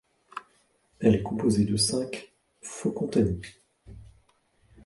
Elle 0.99 1.13
est 1.13 1.21
composée 1.21 1.63
de 1.63 1.77
cinq 1.77 2.31
fokontany. 2.63 3.39